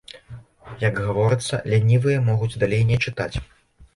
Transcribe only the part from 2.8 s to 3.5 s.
не чытаць.